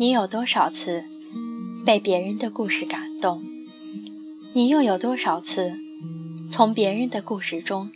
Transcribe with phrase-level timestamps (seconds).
[0.00, 1.04] 你有多少次
[1.84, 3.44] 被别人的故事感动？
[4.54, 5.78] 你又有多少次
[6.48, 7.90] 从别人的故事中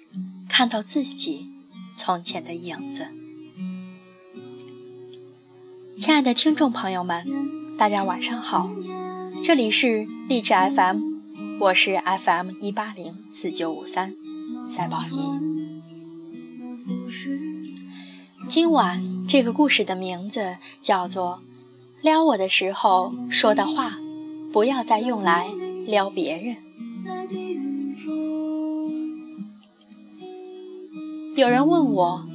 [0.47, 1.49] 看到自己
[1.97, 3.07] 从前的影子？
[5.99, 7.25] 亲爱的听众朋友们，
[7.79, 8.71] 大家晚上好，
[9.43, 11.01] 这里是励志 FM，
[11.59, 14.15] 我是 FM 一八零四九五三
[14.69, 15.17] 赛宝仪。
[18.47, 21.41] 今晚这个故事的名字叫做
[22.05, 23.99] 《撩我的时候说的话，
[24.53, 25.49] 不要再用来
[25.87, 26.55] 撩别人》。
[31.35, 32.29] 有人问我，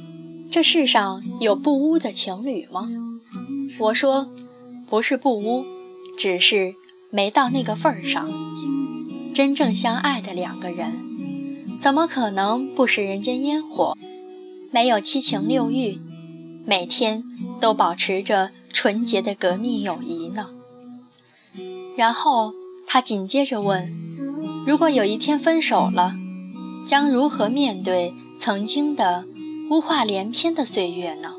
[0.50, 2.88] 这世上有不污的情侣吗？
[3.78, 4.28] 我说，
[4.88, 5.64] 不是不污，
[6.18, 6.74] 只是
[7.10, 8.28] 没到那个份儿上。
[9.32, 13.96] 真正相爱的两个人，怎么可能不食人间烟火，
[14.72, 16.00] 没有七情六欲，
[16.66, 17.22] 每天
[17.60, 18.50] 都保持着
[18.82, 20.52] 纯洁的革命友谊呢？
[21.98, 22.54] 然后
[22.86, 23.92] 他紧接着问：
[24.66, 26.14] 如果有一天分手了，
[26.86, 29.26] 将如何面对曾经的
[29.70, 31.34] 污话连篇的岁月呢？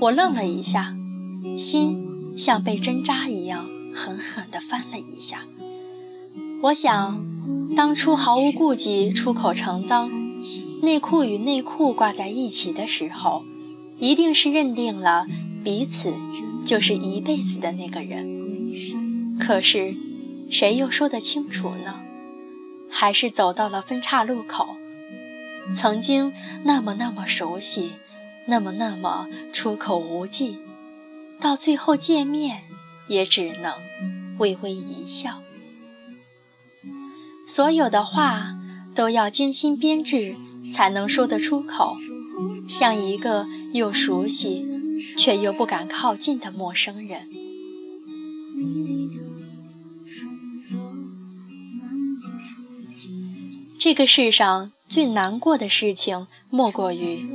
[0.00, 0.96] 我愣了一下，
[1.56, 5.44] 心像被针扎一样狠狠地翻了一下。
[6.62, 7.24] 我想，
[7.76, 10.10] 当初毫无顾忌出口成脏，
[10.82, 13.44] 内裤与内裤挂在一起的时候，
[13.98, 15.26] 一定是认定了
[15.64, 16.14] 彼此
[16.64, 19.38] 就是一辈子的那个人。
[19.38, 19.96] 可是，
[20.50, 22.00] 谁又说得清楚呢？
[22.90, 24.76] 还是走到了分岔路口，
[25.74, 26.32] 曾经
[26.64, 27.92] 那么那么熟悉。
[28.46, 30.56] 那么，那么出口无忌，
[31.38, 32.62] 到最后见面
[33.06, 33.74] 也只能
[34.38, 35.42] 微微一笑。
[37.46, 38.56] 所有的话
[38.94, 40.36] 都要精心编制，
[40.70, 41.98] 才能说得出口，
[42.68, 44.66] 像一个又熟悉
[45.16, 47.28] 却又不敢靠近的陌生人。
[53.78, 57.26] 这个世上最难过的事情，莫过于。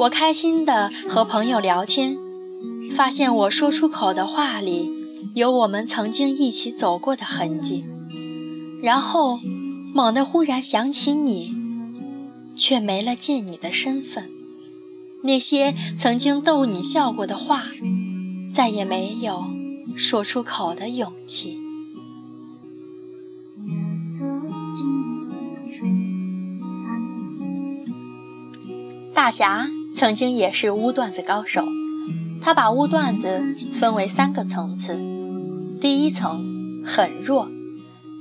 [0.00, 2.16] 我开心的和朋友聊天，
[2.90, 4.90] 发现我说出口的话里
[5.34, 7.84] 有我们曾经一起走过的痕迹，
[8.82, 9.38] 然后
[9.94, 11.54] 猛地忽然想起你，
[12.54, 14.37] 却没了见你的身份。
[15.22, 17.64] 那些曾经逗你笑过的话，
[18.52, 19.44] 再也没有
[19.96, 21.58] 说出口的勇气。
[29.14, 29.68] 大侠。
[29.90, 31.64] 曾经也是污段子高手，
[32.40, 34.96] 他把污段子分为三个层次。
[35.80, 37.50] 第一层很弱，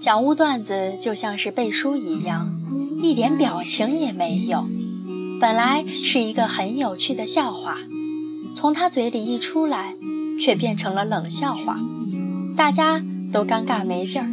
[0.02, 2.58] 讲污段子就像是背书一样，
[3.04, 4.68] 一点表情也没有。
[5.40, 7.78] 本来是一个很有趣的笑话，
[8.56, 9.96] 从他嘴里一出来，
[10.40, 11.80] 却变成了冷笑话，
[12.56, 14.28] 大家都尴尬没劲儿。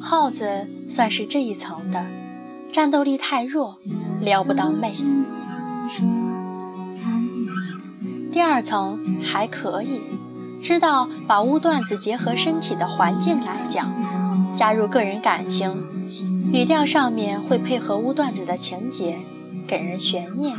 [0.00, 2.06] 耗子算是这一层的，
[2.72, 3.78] 战斗力太弱，
[4.18, 4.90] 撩不到妹。
[8.32, 10.00] 第二层还可以，
[10.62, 13.92] 知道把污段子结合身体的环境来讲，
[14.54, 15.84] 加入个人感情，
[16.50, 19.18] 语调上面会配合污段子的情节，
[19.70, 20.58] 给人悬念，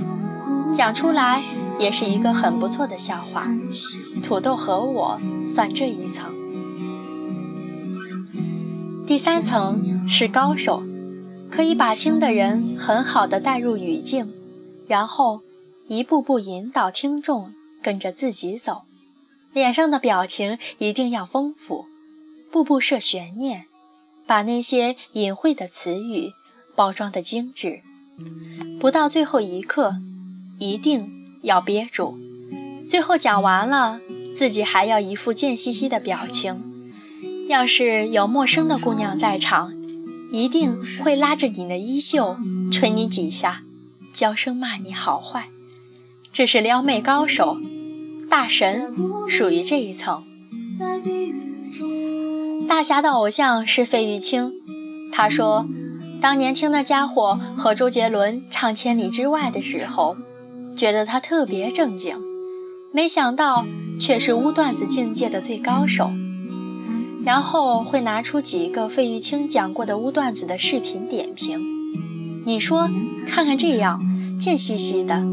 [0.73, 1.43] 讲出来
[1.77, 3.49] 也是一个很不错的笑话。
[4.23, 6.33] 土豆和我算这一层。
[9.05, 10.81] 第三层是高手，
[11.49, 14.31] 可以把听的人很好的带入语境，
[14.87, 15.41] 然后
[15.89, 17.53] 一步步引导听众。
[17.83, 18.83] 跟着自己走，
[19.53, 21.85] 脸上的表情一定要丰富，
[22.51, 23.65] 步步设悬念，
[24.27, 26.31] 把那些隐晦的词语
[26.75, 27.81] 包装的精致，
[28.79, 29.97] 不到最后一刻，
[30.59, 31.09] 一定
[31.41, 32.17] 要憋住。
[32.87, 33.99] 最后讲完了，
[34.33, 36.63] 自己还要一副贱兮兮的表情。
[37.47, 39.73] 要是有陌生的姑娘在场，
[40.31, 42.37] 一定会拉着你的衣袖，
[42.71, 43.63] 捶你几下，
[44.13, 45.49] 娇声骂你好坏。
[46.31, 47.57] 这是撩妹高手，
[48.29, 48.95] 大神
[49.27, 50.23] 属于这一层。
[52.67, 54.53] 大侠的偶像是费玉清，
[55.11, 55.67] 他说，
[56.21, 60.15] 当年听那家伙和周杰伦唱《千里之外》的时候，
[60.77, 62.15] 觉得他特别正经，
[62.91, 63.65] 没想到
[63.99, 66.11] 却是污段子境界的最高手。
[67.25, 71.59] 然后会拿出几个费玉清讲过的污段子的视频点评，
[72.45, 72.87] 你说
[73.25, 73.99] 看看这样
[74.39, 75.23] 贱兮兮的。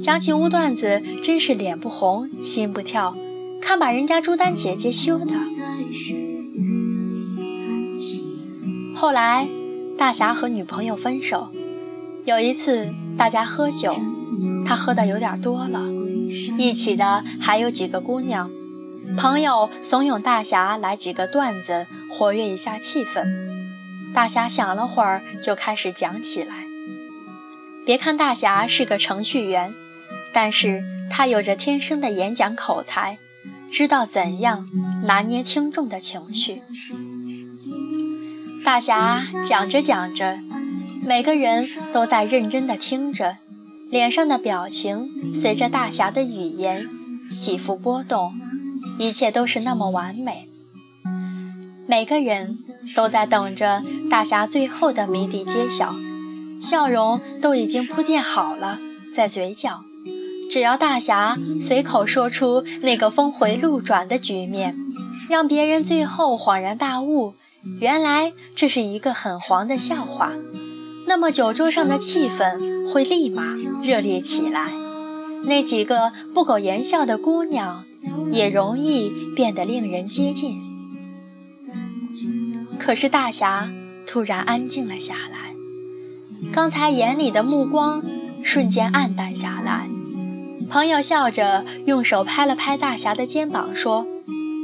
[0.00, 3.14] 讲起污段子，真是脸不红心不跳，
[3.60, 5.34] 看把人家朱丹姐姐羞的。
[8.94, 9.48] 后来，
[10.02, 11.52] 大侠和女朋友分手。
[12.24, 13.96] 有一次，大家喝酒，
[14.66, 15.80] 他喝的有点多了，
[16.58, 18.50] 一起的还有几个姑娘，
[19.16, 23.24] 朋友怂恿大侠来几个段子，活跃一下气氛。
[24.12, 26.64] 大侠想了会儿，就开始讲起来。
[27.86, 29.72] 别看大侠是个程序员，
[30.34, 33.18] 但是他有着天生的演讲口才，
[33.70, 34.68] 知道怎样
[35.04, 36.60] 拿捏听众的情绪。
[38.64, 40.38] 大侠讲着讲着，
[41.04, 43.38] 每个人都在认真地听着，
[43.90, 46.88] 脸上的表情随着大侠的语言
[47.28, 48.32] 起伏波动。
[48.98, 50.48] 一切都是那么完美，
[51.88, 52.58] 每个人
[52.94, 55.96] 都在等着大侠最后的谜底揭晓，
[56.60, 58.78] 笑容都已经铺垫好了
[59.12, 59.80] 在嘴角，
[60.48, 64.76] 只要大侠随口说出那个峰回路转的局面，
[65.28, 67.34] 让别人最后恍然大悟，
[67.80, 70.32] 原来这是一个很黄的笑话，
[71.06, 74.70] 那么酒桌上的气氛会立马热烈起来，
[75.44, 77.84] 那几个不苟言笑的姑娘。
[78.32, 80.60] 也容易变得令人接近。
[82.78, 83.70] 可是大侠
[84.06, 85.54] 突然安静了下来，
[86.50, 88.02] 刚才眼里的目光
[88.42, 89.88] 瞬间暗淡下来。
[90.68, 94.06] 朋友笑着用手拍了拍大侠的肩膀，说：“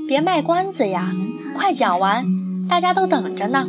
[0.08, 1.14] 别卖关子呀，
[1.54, 2.24] 快讲完，
[2.68, 3.68] 大家都等着呢。”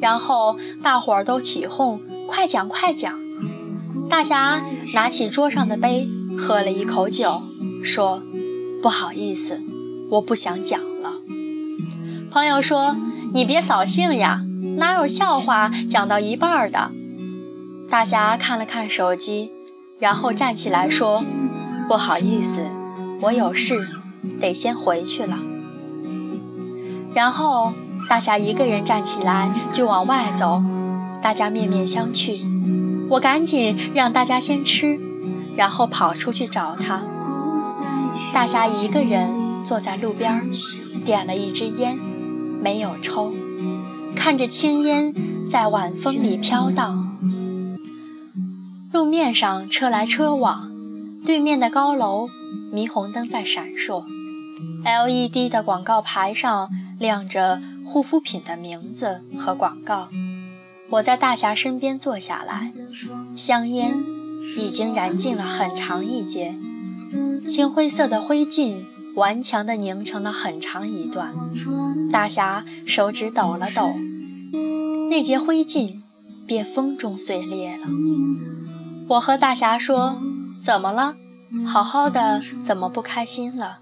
[0.00, 3.18] 然后大伙儿都起哄：“快讲，快讲！”
[4.10, 4.62] 大侠
[4.94, 7.42] 拿起桌上的杯，喝了一口酒，
[7.82, 8.22] 说。
[8.82, 9.62] 不好意思，
[10.10, 11.20] 我不想讲了。
[12.32, 12.96] 朋友说
[13.32, 14.42] ：“你别扫兴呀，
[14.76, 16.90] 哪有笑话讲到一半的？”
[17.88, 19.52] 大侠看了看手机，
[20.00, 21.24] 然后站起来说
[21.86, 22.66] ：“不好意思，
[23.22, 23.86] 我有事，
[24.40, 25.38] 得先回去了。”
[27.14, 27.72] 然后
[28.08, 30.62] 大侠一个人站起来就往外走，
[31.20, 32.44] 大家面面相觑。
[33.10, 34.98] 我赶紧让大家先吃，
[35.56, 37.02] 然后跑出去找他。
[38.32, 40.48] 大侠一个人坐在路边，
[41.04, 41.98] 点了一支烟，
[42.62, 43.32] 没有抽，
[44.16, 45.14] 看着青烟
[45.46, 47.08] 在晚风里飘荡。
[48.90, 50.70] 路面上车来车往，
[51.24, 52.28] 对面的高楼
[52.72, 54.04] 霓虹灯在闪烁
[54.84, 56.70] ，LED 的广告牌上
[57.02, 60.08] 亮着护肤品的名字和广告。
[60.90, 62.72] 我在大侠身边坐下来，
[63.34, 63.98] 香烟
[64.56, 66.54] 已经燃尽了很长一截。
[67.44, 68.84] 青灰色的灰烬
[69.16, 71.34] 顽强地凝成了很长一段，
[72.08, 73.94] 大侠手指抖了抖，
[75.10, 76.02] 那截灰烬
[76.46, 77.88] 便风中碎裂了。
[79.08, 80.22] 我和大侠说
[80.60, 81.16] ：“怎么了？
[81.66, 83.80] 好好的，怎么不开心了？”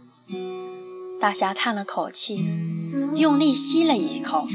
[1.20, 2.48] 大侠叹了口气，
[3.20, 4.48] 用力吸了一口，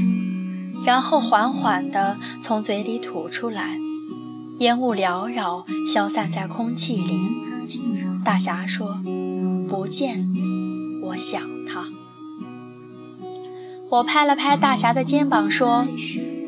[0.84, 3.78] 然后缓缓地从嘴里吐出来，
[4.58, 7.20] 烟雾缭绕，消散在空气里。
[8.26, 9.00] 大侠说
[9.70, 10.28] ：“不见，
[11.04, 11.86] 我想他。”
[13.88, 15.88] 我拍了拍大侠的肩膀说：“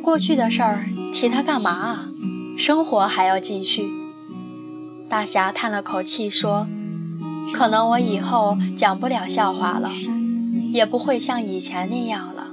[0.02, 2.10] 过去的事儿提他干嘛啊？
[2.58, 3.92] 生活还要继续。”
[5.08, 6.68] 大侠叹了口气说
[7.54, 9.92] ：“可能我以后讲不了笑话了，
[10.72, 12.48] 也不会像以前那样了。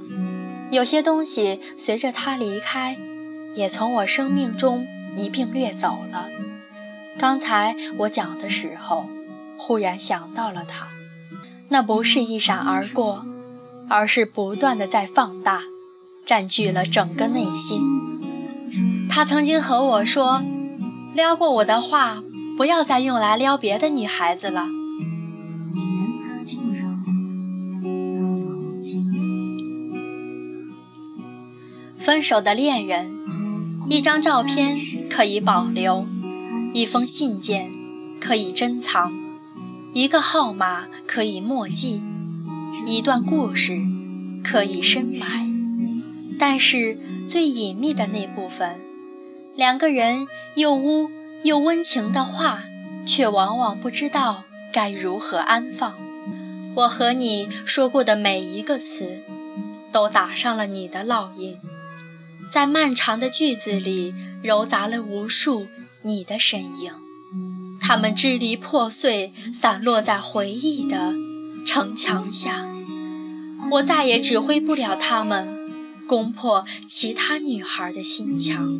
[0.71, 2.97] 有些东西随着他离开，
[3.53, 4.85] 也从我生命中
[5.15, 6.29] 一并掠走了。
[7.17, 9.05] 刚才我讲的时候。”
[9.57, 10.87] 忽然想到了他，
[11.69, 13.25] 那不是一闪而过，
[13.87, 15.61] 而是不断的在放大，
[16.25, 17.79] 占据了整个内心。
[19.09, 20.43] 他曾经和我说
[21.15, 22.21] ：“撩过我的话，
[22.57, 24.67] 不要再用来撩别的女孩子了。”
[32.05, 33.09] 分手的恋人，
[33.89, 36.05] 一张照片可以保留，
[36.71, 37.71] 一封信件
[38.21, 39.11] 可以珍藏。
[39.91, 42.03] 一个号码可以默记，
[42.85, 43.81] 一段故事
[44.43, 45.51] 可以深埋，
[46.37, 48.79] 但是最隐秘的那部分，
[49.55, 51.09] 两个人又污
[51.41, 52.65] 又温情的话，
[53.07, 55.95] 却往往不知道该如何安放。
[56.75, 59.23] 我和你说过的每一个词，
[59.91, 61.57] 都打上了你的烙印，
[62.55, 65.67] 在漫长的句子里揉杂了无数
[66.03, 66.93] 你的身影。
[67.81, 71.13] 他们支离破碎，散落在回忆的
[71.65, 72.65] 城墙下。
[73.71, 75.69] 我再也指挥不了他们，
[76.07, 78.79] 攻破其他女孩的心墙。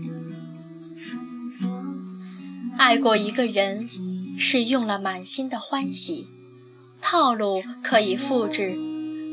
[2.78, 3.90] 爱过一个人，
[4.38, 6.30] 是用了满心的欢喜。
[7.02, 8.78] 套路可以复制，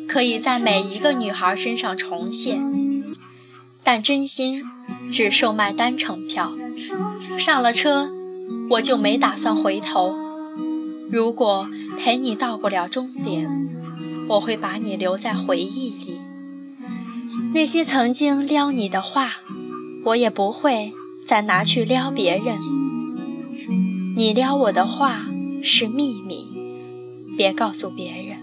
[0.08, 2.81] 可以在每一个女孩身上重现，
[3.84, 4.64] 但真心
[5.10, 6.52] 只售卖单程票。
[7.38, 8.12] 上了车。
[8.70, 10.16] 我就没打算回头。
[11.10, 13.68] 如果陪你到不了终点，
[14.30, 16.20] 我会把你留在回忆里。
[17.52, 19.42] 那些曾经撩你的话，
[20.06, 20.92] 我也不会
[21.26, 22.58] 再拿去撩别人。
[24.16, 25.26] 你撩我的话
[25.62, 26.48] 是秘密，
[27.36, 28.42] 别告诉别人。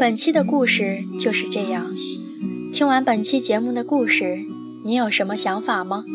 [0.00, 1.94] 本期的故事就是这样。
[2.72, 4.46] 听完本期节目的故事，
[4.82, 6.06] 你有什么想法吗？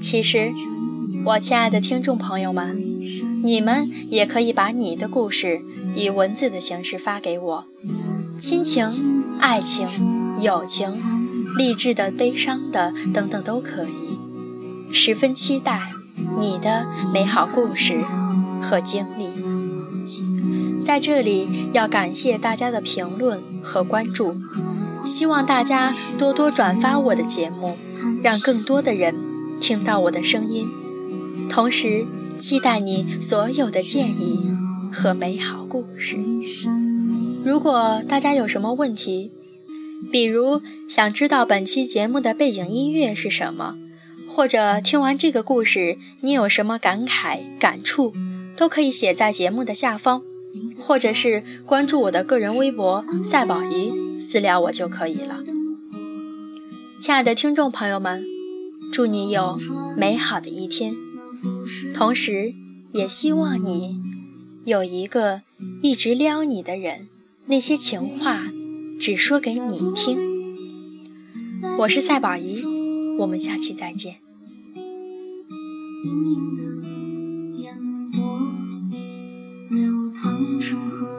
[0.00, 0.54] 其实，
[1.26, 2.82] 我亲爱的听众朋友们，
[3.44, 5.60] 你们也可以把你的故事
[5.94, 7.66] 以文字的形式发给我，
[8.38, 8.88] 亲情、
[9.40, 9.86] 爱情、
[10.40, 10.90] 友情、
[11.54, 14.18] 励志的、悲伤的等等都可以。
[14.90, 15.92] 十分期待
[16.38, 18.02] 你的美好故事
[18.62, 19.35] 和经历。
[20.86, 24.36] 在这里要感谢大家的评论和关注，
[25.04, 27.76] 希望大家多多转发我的节目，
[28.22, 29.16] 让更多的人
[29.60, 30.68] 听到我的声音。
[31.50, 32.06] 同时，
[32.38, 34.38] 期待你所有的建议
[34.92, 36.18] 和美好故事。
[37.44, 39.32] 如果大家有什么问题，
[40.12, 43.74] 比如想知道本期节目的背景音乐是什么，
[44.28, 48.12] 或者听完这个故事你有什么感慨感触，
[48.56, 50.22] 都可以写在节目的下方。
[50.78, 55.42] 或者是关注我的个人微博“赛宝仪”，私聊我就可以了。
[57.00, 58.24] 亲爱的听众朋友们，
[58.92, 59.58] 祝你有
[59.96, 60.94] 美好的一天，
[61.94, 62.54] 同时
[62.92, 64.00] 也希望你
[64.64, 65.42] 有一个
[65.82, 67.08] 一直撩你的人，
[67.46, 68.46] 那些情话
[68.98, 70.18] 只说给你听。
[71.78, 72.64] 我是赛宝仪，
[73.18, 74.16] 我们下期再见。
[80.36, 81.15] 月色静。